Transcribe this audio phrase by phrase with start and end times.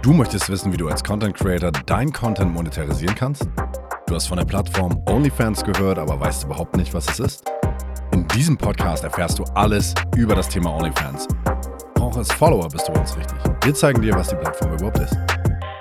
[0.00, 3.48] Du möchtest wissen, wie du als Content Creator dein Content monetarisieren kannst?
[4.06, 7.44] Du hast von der Plattform OnlyFans gehört, aber weißt überhaupt nicht, was es ist?
[8.12, 11.26] In diesem Podcast erfährst du alles über das Thema OnlyFans.
[11.98, 13.38] Auch als Follower bist du bei uns richtig.
[13.64, 15.16] Wir zeigen dir, was die Plattform überhaupt ist.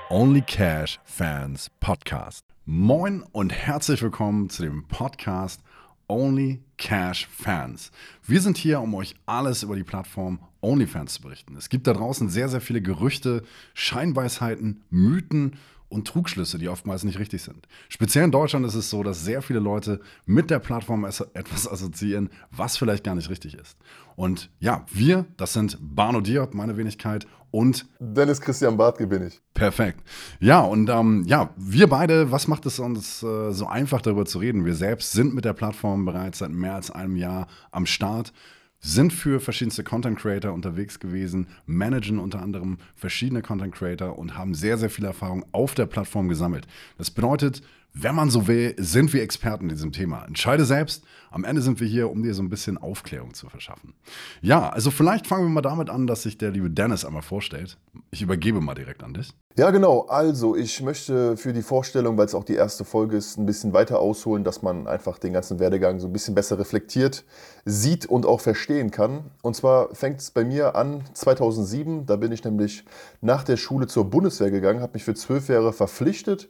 [0.10, 2.44] Only Cash Fans Podcast.
[2.66, 5.62] Moin und herzlich willkommen zu dem Podcast
[6.08, 7.92] Only Cash Fans.
[8.26, 11.56] Wir sind hier, um euch alles über die Plattform OnlyFans zu berichten.
[11.56, 13.44] Es gibt da draußen sehr, sehr viele Gerüchte,
[13.74, 15.58] Scheinweisheiten, Mythen
[15.90, 17.68] und Trugschlüsse, die oftmals nicht richtig sind.
[17.90, 22.30] Speziell in Deutschland ist es so, dass sehr viele Leute mit der Plattform etwas assoziieren,
[22.52, 23.78] was vielleicht gar nicht richtig ist.
[24.16, 29.40] Und ja, wir, das sind Barno Diop, meine Wenigkeit, und Dennis Christian Bartke bin ich.
[29.54, 30.04] Perfekt.
[30.40, 34.40] Ja, und ähm, ja, wir beide, was macht es uns äh, so einfach darüber zu
[34.40, 34.66] reden?
[34.66, 38.34] Wir selbst sind mit der Plattform bereits seit mehr als einem Jahr am Start
[38.80, 44.54] sind für verschiedenste Content Creator unterwegs gewesen, managen unter anderem verschiedene Content Creator und haben
[44.54, 46.68] sehr, sehr viel Erfahrung auf der Plattform gesammelt.
[46.98, 47.62] Das bedeutet,
[47.94, 50.24] wenn man so will, sind wir Experten in diesem Thema.
[50.26, 51.04] Entscheide selbst.
[51.32, 53.94] Am Ende sind wir hier, um dir so ein bisschen Aufklärung zu verschaffen.
[54.42, 57.78] Ja, also vielleicht fangen wir mal damit an, dass sich der liebe Dennis einmal vorstellt.
[58.12, 59.34] Ich übergebe mal direkt an dich.
[59.58, 60.02] Ja, genau.
[60.02, 63.74] Also, ich möchte für die Vorstellung, weil es auch die erste Folge ist, ein bisschen
[63.74, 67.26] weiter ausholen, dass man einfach den ganzen Werdegang so ein bisschen besser reflektiert,
[67.66, 69.32] sieht und auch verstehen kann.
[69.42, 72.06] Und zwar fängt es bei mir an 2007.
[72.06, 72.86] Da bin ich nämlich
[73.22, 76.50] nach der Schule zur Bundeswehr gegangen, habe mich für zwölf Jahre verpflichtet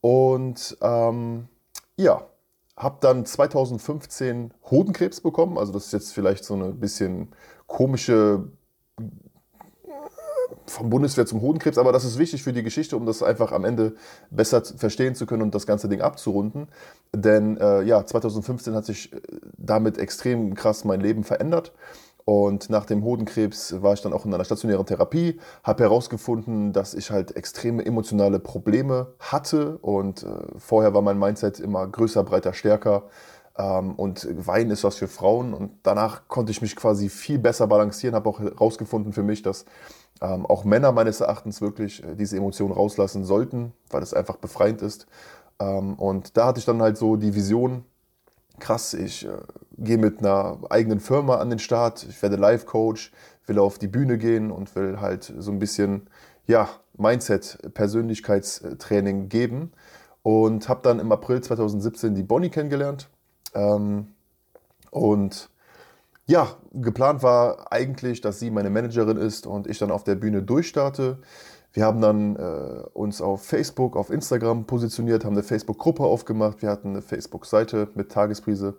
[0.00, 1.48] und ähm,
[1.96, 2.26] ja,
[2.76, 5.58] habe dann 2015 Hodenkrebs bekommen.
[5.58, 7.34] Also das ist jetzt vielleicht so eine bisschen
[7.66, 8.48] komische
[10.66, 13.64] vom Bundeswehr zum Hodenkrebs, aber das ist wichtig für die Geschichte, um das einfach am
[13.64, 13.94] Ende
[14.30, 16.68] besser verstehen zu können und das ganze Ding abzurunden.
[17.14, 19.20] Denn äh, ja, 2015 hat sich äh,
[19.56, 21.72] damit extrem krass mein Leben verändert.
[22.26, 26.92] Und nach dem Hodenkrebs war ich dann auch in einer stationären Therapie, habe herausgefunden, dass
[26.92, 29.78] ich halt extreme emotionale Probleme hatte.
[29.78, 33.04] Und äh, vorher war mein Mindset immer größer, breiter, stärker.
[33.56, 35.54] Ähm, und Wein ist was für Frauen.
[35.54, 39.64] Und danach konnte ich mich quasi viel besser balancieren, habe auch herausgefunden für mich, dass
[40.20, 44.82] ähm, auch Männer meines Erachtens wirklich äh, diese Emotionen rauslassen sollten, weil es einfach befreiend
[44.82, 45.06] ist.
[45.60, 47.84] Ähm, und da hatte ich dann halt so die Vision,
[48.58, 49.30] krass, ich äh,
[49.78, 53.12] gehe mit einer eigenen Firma an den Start, ich werde Live-Coach,
[53.46, 56.08] will auf die Bühne gehen und will halt so ein bisschen,
[56.46, 59.72] ja, Mindset, Persönlichkeitstraining geben.
[60.22, 63.08] Und habe dann im April 2017 die Bonnie kennengelernt.
[63.54, 64.08] Ähm,
[64.90, 65.50] und
[66.26, 70.42] ja, geplant war eigentlich, dass sie meine Managerin ist und ich dann auf der Bühne
[70.42, 71.18] durchstarte.
[71.72, 76.70] Wir haben dann äh, uns auf Facebook, auf Instagram positioniert, haben eine Facebook-Gruppe aufgemacht, wir
[76.70, 78.76] hatten eine Facebook-Seite mit Tagesprise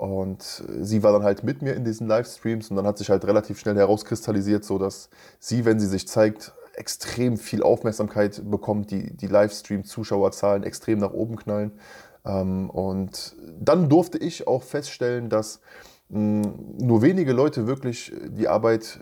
[0.00, 2.70] und sie war dann halt mit mir in diesen Livestreams.
[2.70, 6.54] Und dann hat sich halt relativ schnell herauskristallisiert, so dass sie, wenn sie sich zeigt,
[6.72, 11.72] extrem viel Aufmerksamkeit bekommt, die, die Livestream-Zuschauerzahlen extrem nach oben knallen.
[12.24, 15.60] Ähm, und dann durfte ich auch feststellen, dass
[16.08, 16.48] mh,
[16.78, 19.00] nur wenige Leute wirklich die Arbeit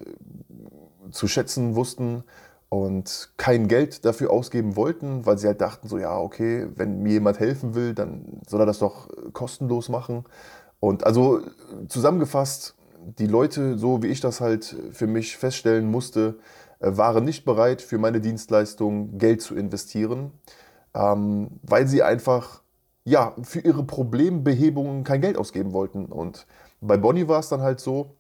[1.12, 2.24] zu schätzen wussten,
[2.68, 7.12] und kein Geld dafür ausgeben wollten, weil sie halt dachten, so ja, okay, wenn mir
[7.12, 10.24] jemand helfen will, dann soll er das doch kostenlos machen.
[10.80, 11.40] Und also
[11.88, 12.74] zusammengefasst,
[13.18, 16.38] die Leute, so wie ich das halt für mich feststellen musste,
[16.80, 20.32] äh, waren nicht bereit, für meine Dienstleistung Geld zu investieren,
[20.94, 22.62] ähm, weil sie einfach
[23.04, 26.06] ja, für ihre Problembehebungen kein Geld ausgeben wollten.
[26.06, 26.46] Und
[26.80, 28.17] bei Bonnie war es dann halt so,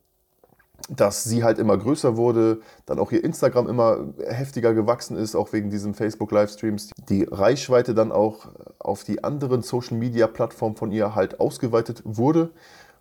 [0.88, 5.52] dass sie halt immer größer wurde, dann auch ihr Instagram immer heftiger gewachsen ist, auch
[5.52, 6.90] wegen diesen Facebook-Livestreams.
[7.08, 12.50] Die Reichweite dann auch auf die anderen Social-Media-Plattformen von ihr halt ausgeweitet wurde.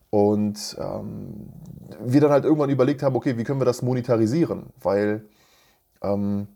[0.09, 1.49] Und ähm,
[2.03, 4.67] wir dann halt irgendwann überlegt haben, okay, wie können wir das monetarisieren?
[4.81, 5.25] Weil
[6.01, 6.47] ähm,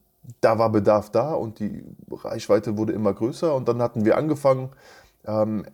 [0.41, 3.55] da war Bedarf da und die Reichweite wurde immer größer.
[3.55, 4.69] Und dann hatten wir angefangen,
[5.25, 5.65] ähm,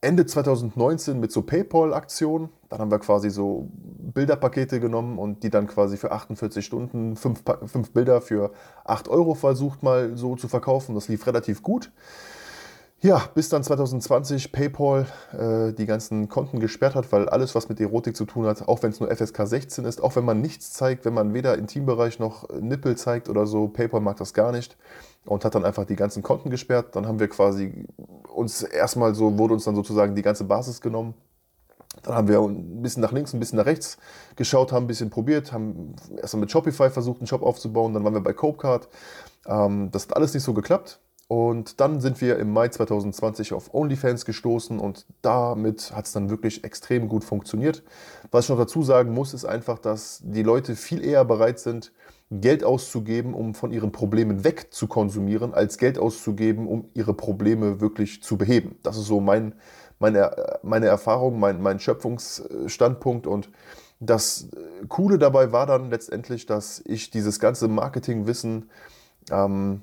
[0.00, 2.48] Ende 2019 mit so PayPal-Aktionen.
[2.72, 3.68] Dann haben wir quasi so
[4.14, 8.50] Bilderpakete genommen und die dann quasi für 48 Stunden fünf, fünf Bilder für
[8.86, 10.94] 8 Euro versucht mal so zu verkaufen.
[10.94, 11.92] Das lief relativ gut.
[13.02, 15.06] Ja, bis dann 2020 PayPal
[15.38, 18.82] äh, die ganzen Konten gesperrt hat, weil alles, was mit Erotik zu tun hat, auch
[18.82, 21.66] wenn es nur FSK 16 ist, auch wenn man nichts zeigt, wenn man weder im
[21.66, 24.78] Teambereich noch Nippel zeigt oder so, PayPal mag das gar nicht
[25.26, 26.96] und hat dann einfach die ganzen Konten gesperrt.
[26.96, 27.84] Dann haben wir quasi
[28.32, 31.12] uns erstmal so, wurde uns dann sozusagen die ganze Basis genommen.
[32.02, 33.96] Dann haben wir ein bisschen nach links, ein bisschen nach rechts
[34.36, 37.94] geschaut, haben ein bisschen probiert, haben erstmal mit Shopify versucht, einen Shop aufzubauen.
[37.94, 38.88] Dann waren wir bei Copecard.
[39.46, 41.00] Ähm, das hat alles nicht so geklappt.
[41.28, 46.28] Und dann sind wir im Mai 2020 auf OnlyFans gestoßen und damit hat es dann
[46.28, 47.82] wirklich extrem gut funktioniert.
[48.30, 51.92] Was ich noch dazu sagen muss, ist einfach, dass die Leute viel eher bereit sind,
[52.30, 57.80] Geld auszugeben, um von ihren Problemen weg zu konsumieren, als Geld auszugeben, um ihre Probleme
[57.80, 58.76] wirklich zu beheben.
[58.82, 59.54] Das ist so mein,
[60.02, 63.48] meine, meine Erfahrung, mein, mein Schöpfungsstandpunkt und
[64.00, 64.48] das
[64.88, 68.68] Coole dabei war dann letztendlich, dass ich dieses ganze Marketingwissen
[69.30, 69.82] ähm,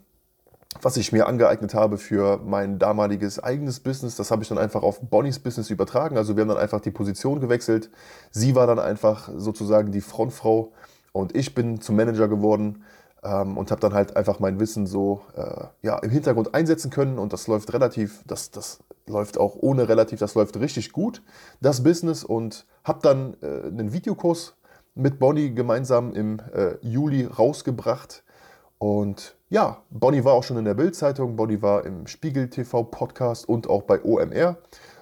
[0.81, 4.16] was ich mir angeeignet habe für mein damaliges eigenes Business.
[4.16, 6.18] Das habe ich dann einfach auf Bonnys Business übertragen.
[6.18, 7.89] Also wir haben dann einfach die Position gewechselt.
[8.31, 10.72] Sie war dann einfach sozusagen die Frontfrau
[11.12, 12.83] und ich bin zum Manager geworden
[13.24, 17.19] ähm, und habe dann halt einfach mein Wissen so äh, ja, im Hintergrund einsetzen können.
[17.19, 21.21] Und das läuft relativ, das, das läuft auch ohne relativ, das läuft richtig gut,
[21.62, 22.24] das Business.
[22.24, 24.56] Und habe dann äh, einen Videokurs
[24.95, 28.24] mit Bonnie gemeinsam im äh, Juli rausgebracht.
[28.77, 33.48] Und ja, Bonnie war auch schon in der Bild-Zeitung, Bonnie war im Spiegel TV Podcast
[33.48, 34.57] und auch bei OMR.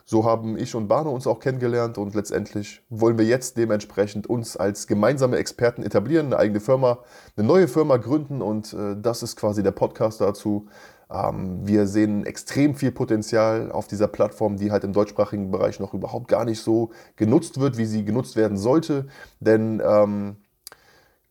[0.09, 4.55] So haben ich und Barno uns auch kennengelernt und letztendlich wollen wir jetzt dementsprechend uns
[4.55, 6.99] als gemeinsame Experten etablieren, eine eigene Firma,
[7.35, 10.67] eine neue Firma gründen und äh, das ist quasi der Podcast dazu.
[11.11, 15.93] Ähm, wir sehen extrem viel Potenzial auf dieser Plattform, die halt im deutschsprachigen Bereich noch
[15.93, 19.07] überhaupt gar nicht so genutzt wird, wie sie genutzt werden sollte,
[19.41, 20.37] denn ähm,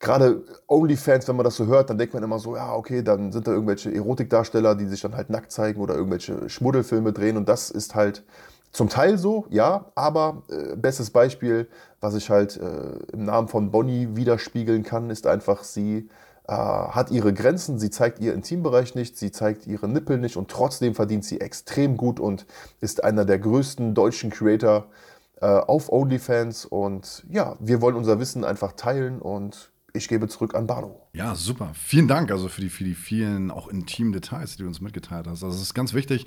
[0.00, 3.32] gerade OnlyFans, wenn man das so hört, dann denkt man immer so, ja, okay, dann
[3.32, 7.49] sind da irgendwelche Erotikdarsteller, die sich dann halt nackt zeigen oder irgendwelche Schmuddelfilme drehen und
[7.49, 8.22] das ist halt
[8.73, 11.69] zum Teil so, ja, aber äh, bestes Beispiel,
[12.01, 16.09] was ich halt äh, im Namen von Bonnie widerspiegeln kann, ist einfach, sie
[16.49, 20.51] äh, hat ihre Grenzen, sie zeigt ihr Intimbereich nicht, sie zeigt ihre Nippel nicht und
[20.51, 22.47] trotzdem verdient sie extrem gut und
[22.81, 24.87] ist einer der größten deutschen Creator
[25.41, 30.55] äh, auf OnlyFans und ja, wir wollen unser Wissen einfach teilen und ich gebe zurück
[30.55, 31.01] an Barno.
[31.15, 31.71] Ja, super.
[31.75, 35.27] Vielen Dank also für die, für die vielen auch intimen Details, die du uns mitgeteilt
[35.27, 35.43] hast.
[35.43, 36.27] Also es ist ganz wichtig,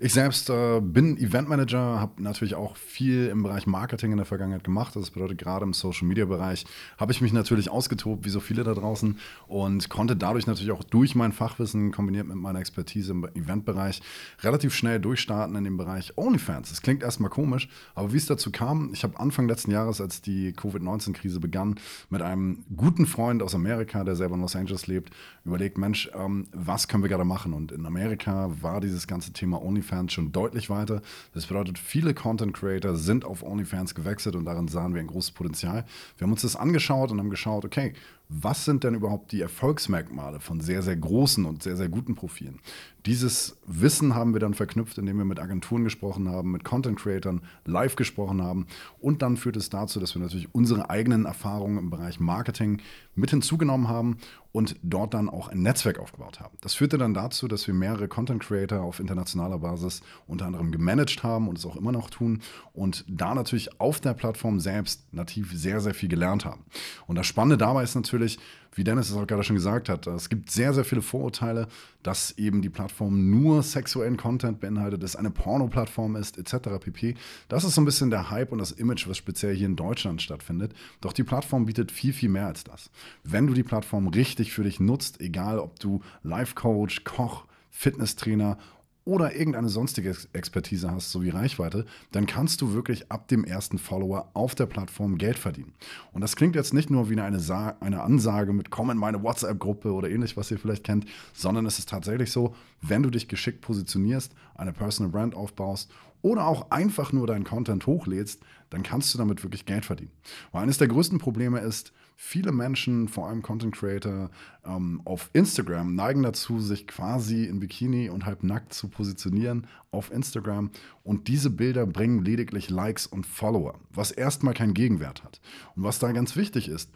[0.00, 4.62] ich selbst äh, bin Eventmanager, habe natürlich auch viel im Bereich Marketing in der Vergangenheit
[4.62, 4.94] gemacht.
[4.94, 6.66] Das bedeutet, gerade im Social-Media-Bereich
[6.98, 9.18] habe ich mich natürlich ausgetobt, wie so viele da draußen,
[9.48, 14.00] und konnte dadurch natürlich auch durch mein Fachwissen kombiniert mit meiner Expertise im Eventbereich
[14.42, 16.68] relativ schnell durchstarten in dem Bereich OnlyFans.
[16.68, 20.22] Das klingt erstmal komisch, aber wie es dazu kam, ich habe Anfang letzten Jahres, als
[20.22, 21.74] die Covid-19-Krise begann,
[22.08, 25.10] mit einem guten Freund aus Amerika, der selber in Los Angeles lebt,
[25.44, 27.52] überlegt, Mensch, ähm, was können wir gerade machen?
[27.52, 31.02] Und in Amerika war dieses ganze Thema OnlyFans OnlyFans schon deutlich weiter.
[31.34, 35.32] Das bedeutet, viele Content Creator sind auf OnlyFans gewechselt und darin sahen wir ein großes
[35.32, 35.84] Potenzial.
[36.16, 37.94] Wir haben uns das angeschaut und haben geschaut, okay,
[38.28, 42.60] was sind denn überhaupt die Erfolgsmerkmale von sehr, sehr großen und sehr, sehr guten Profilen?
[43.06, 47.96] Dieses Wissen haben wir dann verknüpft, indem wir mit Agenturen gesprochen haben, mit Content-Creatern live
[47.96, 48.66] gesprochen haben.
[48.98, 52.82] Und dann führt es dazu, dass wir natürlich unsere eigenen Erfahrungen im Bereich Marketing
[53.14, 54.18] mit hinzugenommen haben
[54.52, 56.56] und dort dann auch ein Netzwerk aufgebaut haben.
[56.60, 61.48] Das führte dann dazu, dass wir mehrere Content-Creator auf internationaler Basis unter anderem gemanagt haben
[61.48, 62.40] und es auch immer noch tun
[62.72, 66.64] und da natürlich auf der Plattform selbst nativ sehr, sehr viel gelernt haben.
[67.06, 68.38] Und das Spannende dabei ist natürlich, natürlich,
[68.74, 71.68] wie Dennis es auch gerade schon gesagt hat, es gibt sehr, sehr viele Vorurteile,
[72.02, 76.78] dass eben die Plattform nur sexuellen Content beinhaltet, dass eine Porno-Plattform ist, etc.
[76.80, 77.14] pp.
[77.48, 80.20] Das ist so ein bisschen der Hype und das Image, was speziell hier in Deutschland
[80.22, 80.74] stattfindet.
[81.00, 82.90] Doch die Plattform bietet viel, viel mehr als das.
[83.24, 88.58] Wenn du die Plattform richtig für dich nutzt, egal ob du Life-Coach, Koch, Fitnesstrainer
[89.08, 94.28] oder irgendeine sonstige Expertise hast, sowie Reichweite, dann kannst du wirklich ab dem ersten Follower
[94.34, 95.72] auf der Plattform Geld verdienen.
[96.12, 99.94] Und das klingt jetzt nicht nur wie eine, eine Ansage mit komm in meine WhatsApp-Gruppe
[99.94, 103.62] oder ähnlich, was ihr vielleicht kennt, sondern es ist tatsächlich so, wenn du dich geschickt
[103.62, 109.18] positionierst, eine Personal Brand aufbaust oder auch einfach nur deinen Content hochlädst, dann kannst du
[109.18, 110.12] damit wirklich Geld verdienen.
[110.52, 114.30] Weil eines der größten Probleme ist, viele Menschen, vor allem Content Creator
[114.64, 120.10] ähm, auf Instagram, neigen dazu, sich quasi in Bikini und halb nackt zu positionieren auf
[120.10, 120.70] Instagram.
[121.04, 125.40] Und diese Bilder bringen lediglich Likes und Follower, was erstmal keinen Gegenwert hat.
[125.76, 126.90] Und was da ganz wichtig ist,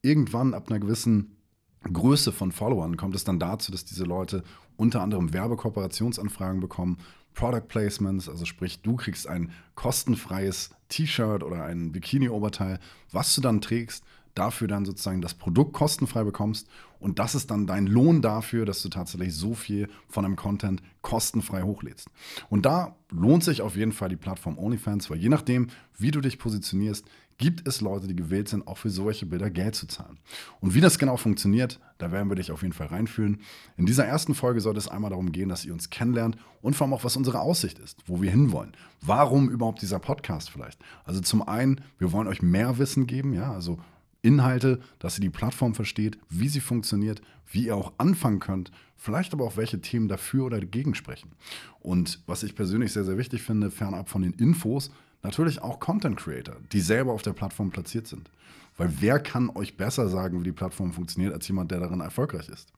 [0.00, 1.36] irgendwann ab einer gewissen
[1.82, 4.42] Größe von Followern kommt es dann dazu, dass diese Leute
[4.76, 6.96] unter anderem Werbekooperationsanfragen bekommen
[7.34, 12.78] Product Placements, also sprich, du kriegst ein kostenfreies T-Shirt oder ein Bikini-Oberteil,
[13.10, 17.66] was du dann trägst, dafür dann sozusagen das Produkt kostenfrei bekommst und das ist dann
[17.66, 22.08] dein Lohn dafür, dass du tatsächlich so viel von einem Content kostenfrei hochlädst.
[22.48, 25.66] Und da lohnt sich auf jeden Fall die Plattform OnlyFans, weil je nachdem,
[25.98, 27.04] wie du dich positionierst,
[27.38, 30.20] gibt es Leute, die gewillt sind, auch für solche Bilder Geld zu zahlen.
[30.60, 33.40] Und wie das genau funktioniert, da werden wir dich auf jeden Fall reinführen.
[33.76, 36.84] In dieser ersten Folge soll es einmal darum gehen, dass ihr uns kennenlernt und vor
[36.84, 38.76] allem auch, was unsere Aussicht ist, wo wir hinwollen.
[39.00, 40.78] Warum überhaupt dieser Podcast vielleicht?
[41.04, 43.80] Also zum einen, wir wollen euch mehr Wissen geben, ja, also
[44.22, 49.32] Inhalte, dass ihr die Plattform versteht, wie sie funktioniert, wie ihr auch anfangen könnt, vielleicht
[49.32, 51.32] aber auch welche Themen dafür oder dagegen sprechen.
[51.80, 54.90] Und was ich persönlich sehr, sehr wichtig finde, fernab von den Infos,
[55.22, 58.30] natürlich auch Content Creator, die selber auf der Plattform platziert sind.
[58.76, 62.48] Weil wer kann euch besser sagen, wie die Plattform funktioniert, als jemand, der darin erfolgreich
[62.48, 62.72] ist?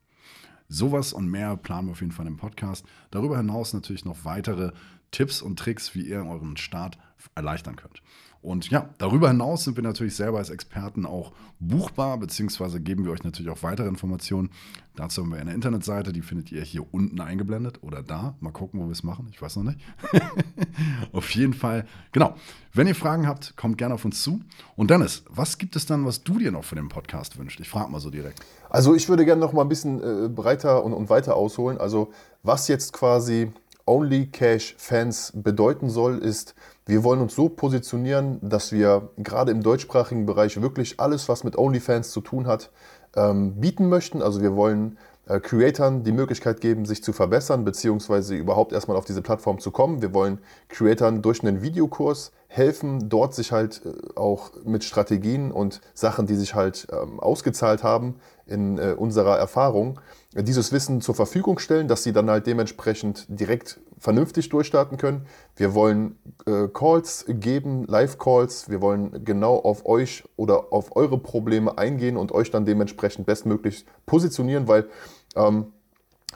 [0.67, 2.85] Sowas und mehr planen wir auf jeden Fall im Podcast.
[3.11, 4.71] Darüber hinaus natürlich noch weitere
[5.15, 6.97] Tipps und Tricks, wie ihr euren Start
[7.35, 8.01] erleichtern könnt.
[8.41, 13.11] Und ja, darüber hinaus sind wir natürlich selber als Experten auch buchbar, beziehungsweise geben wir
[13.11, 14.51] euch natürlich auch weitere Informationen.
[14.95, 18.35] Dazu haben wir eine Internetseite, die findet ihr hier unten eingeblendet oder da.
[18.41, 19.29] Mal gucken, wo wir es machen.
[19.31, 19.79] Ich weiß noch nicht.
[21.13, 22.35] auf jeden Fall, genau.
[22.73, 24.41] Wenn ihr Fragen habt, kommt gerne auf uns zu.
[24.75, 27.61] Und Dennis, was gibt es dann, was du dir noch für den Podcast wünschst?
[27.61, 28.41] Ich frage mal so direkt.
[28.69, 31.79] Also ich würde gerne noch mal ein bisschen äh, breiter und, und weiter ausholen.
[31.79, 32.11] Also
[32.43, 33.51] was jetzt quasi
[33.87, 39.61] Only Cash Fans bedeuten soll, ist, wir wollen uns so positionieren, dass wir gerade im
[39.61, 42.71] deutschsprachigen Bereich wirklich alles, was mit OnlyFans zu tun hat,
[43.15, 44.21] ähm, bieten möchten.
[44.21, 49.05] Also wir wollen äh, Creatoren die Möglichkeit geben, sich zu verbessern, beziehungsweise überhaupt erstmal auf
[49.05, 50.01] diese Plattform zu kommen.
[50.01, 50.39] Wir wollen
[50.69, 56.35] Creatoren durch einen Videokurs helfen, dort sich halt äh, auch mit Strategien und Sachen, die
[56.35, 59.99] sich halt ähm, ausgezahlt haben in äh, unserer Erfahrung,
[60.35, 65.25] dieses Wissen zur Verfügung stellen, dass sie dann halt dementsprechend direkt vernünftig durchstarten können.
[65.55, 68.69] Wir wollen äh, Calls geben, Live-Calls.
[68.69, 73.85] Wir wollen genau auf euch oder auf eure Probleme eingehen und euch dann dementsprechend bestmöglich
[74.05, 74.89] positionieren, weil
[75.35, 75.73] ähm,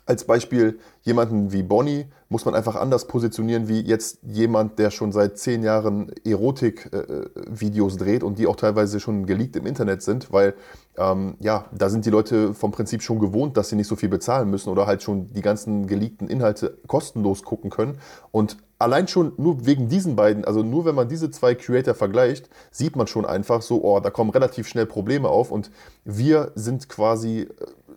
[0.09, 5.11] als Beispiel jemanden wie Bonnie muss man einfach anders positionieren wie jetzt jemand, der schon
[5.11, 10.33] seit zehn Jahren Erotik-Videos äh, dreht und die auch teilweise schon geleakt im Internet sind,
[10.33, 10.55] weil
[10.97, 14.09] ähm, ja, da sind die Leute vom Prinzip schon gewohnt, dass sie nicht so viel
[14.09, 17.99] bezahlen müssen oder halt schon die ganzen geleakten Inhalte kostenlos gucken können.
[18.31, 22.49] Und allein schon nur wegen diesen beiden, also nur wenn man diese zwei Creator vergleicht,
[22.71, 25.69] sieht man schon einfach so, oh, da kommen relativ schnell Probleme auf und
[26.03, 27.47] wir sind quasi äh,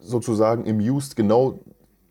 [0.00, 1.58] sozusagen amused genau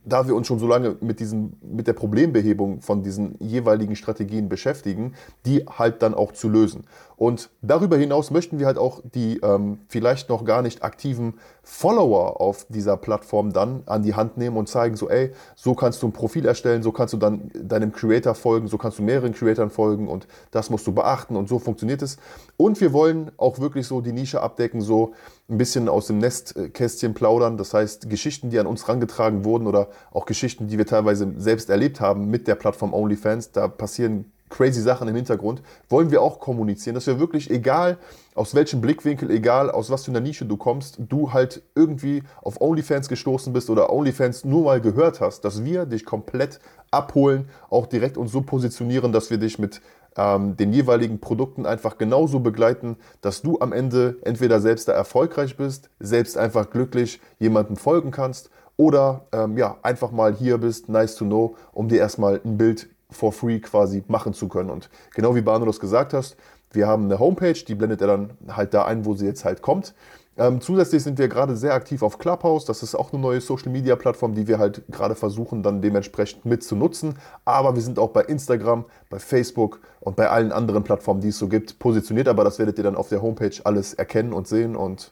[0.04, 4.50] da wir uns schon so lange mit, diesen, mit der Problembehebung von diesen jeweiligen Strategien
[4.50, 5.14] beschäftigen,
[5.46, 6.86] die halt dann auch zu lösen.
[7.22, 12.42] Und darüber hinaus möchten wir halt auch die ähm, vielleicht noch gar nicht aktiven Follower
[12.42, 16.08] auf dieser Plattform dann an die Hand nehmen und zeigen, so, ey, so kannst du
[16.08, 19.70] ein Profil erstellen, so kannst du dann deinem Creator folgen, so kannst du mehreren Creatoren
[19.70, 22.18] folgen und das musst du beachten und so funktioniert es.
[22.58, 25.14] Und wir wollen auch wirklich so die Nische abdecken, so
[25.48, 27.56] ein bisschen aus dem Nestkästchen plaudern.
[27.56, 31.70] Das heißt, Geschichten, die an uns rangetragen wurden oder auch Geschichten, die wir teilweise selbst
[31.70, 36.40] erlebt haben mit der Plattform OnlyFans, da passieren crazy Sachen im Hintergrund, wollen wir auch
[36.40, 37.98] kommunizieren, dass wir wirklich, egal
[38.36, 42.62] aus welchem Blickwinkel, egal aus was für einer Nische du kommst, du halt irgendwie auf
[42.62, 46.60] OnlyFans gestoßen bist oder OnlyFans nur mal gehört hast, dass wir dich komplett
[46.92, 49.82] abholen, auch direkt uns so positionieren, dass wir dich mit
[50.18, 55.58] ähm, den jeweiligen Produkten einfach genauso begleiten, dass du am Ende entweder selbst da erfolgreich
[55.58, 61.16] bist, selbst einfach glücklich jemandem folgen kannst oder ähm, ja, einfach mal hier bist, nice
[61.16, 64.70] to know, um dir erstmal ein Bild for free quasi machen zu können.
[64.70, 66.38] Und genau wie Bano das gesagt hast,
[66.72, 69.62] wir haben eine Homepage, die blendet er dann halt da ein, wo sie jetzt halt
[69.62, 69.94] kommt.
[70.38, 72.64] Ähm, zusätzlich sind wir gerade sehr aktiv auf Clubhouse.
[72.66, 76.76] Das ist auch eine neue Social-Media-Plattform, die wir halt gerade versuchen, dann dementsprechend mit zu
[76.76, 77.20] nutzen.
[77.44, 81.38] Aber wir sind auch bei Instagram, bei Facebook und bei allen anderen Plattformen, die es
[81.38, 82.30] so gibt, positioniert.
[82.30, 84.78] Aber das werdet ihr dann auf der Homepage alles erkennen und sehen.
[84.78, 85.12] Und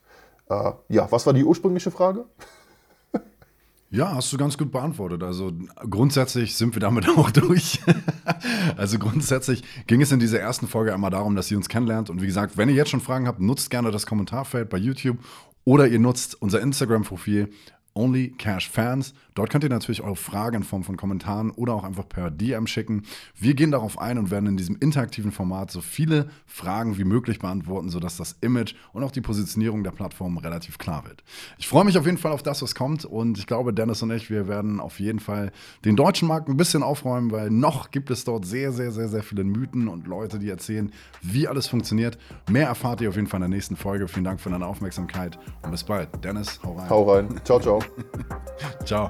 [0.49, 2.23] äh, ja, was war die ursprüngliche Frage?
[3.91, 5.23] Ja, hast du ganz gut beantwortet.
[5.23, 5.51] Also
[5.89, 7.79] grundsätzlich sind wir damit auch durch.
[8.77, 12.09] also grundsätzlich ging es in dieser ersten Folge einmal darum, dass ihr uns kennenlernt.
[12.09, 15.17] Und wie gesagt, wenn ihr jetzt schon Fragen habt, nutzt gerne das Kommentarfeld bei YouTube
[15.65, 17.49] oder ihr nutzt unser Instagram-Profil
[17.95, 19.13] Only Cash Fans.
[19.39, 22.67] Dort könnt ihr natürlich eure Fragen in Form von Kommentaren oder auch einfach per DM
[22.67, 23.03] schicken.
[23.37, 27.39] Wir gehen darauf ein und werden in diesem interaktiven Format so viele Fragen wie möglich
[27.39, 31.23] beantworten, sodass das Image und auch die Positionierung der Plattform relativ klar wird.
[31.57, 34.11] Ich freue mich auf jeden Fall auf das, was kommt und ich glaube, Dennis und
[34.11, 35.53] ich, wir werden auf jeden Fall
[35.85, 39.23] den deutschen Markt ein bisschen aufräumen, weil noch gibt es dort sehr, sehr, sehr, sehr
[39.23, 40.91] viele Mythen und Leute, die erzählen,
[41.21, 42.17] wie alles funktioniert.
[42.49, 44.09] Mehr erfahrt ihr auf jeden Fall in der nächsten Folge.
[44.09, 46.09] Vielen Dank für deine Aufmerksamkeit und bis bald.
[46.25, 46.89] Dennis, hau rein.
[46.89, 47.41] Hau rein.
[47.45, 47.79] Ciao, ciao.
[48.83, 49.09] Ciao.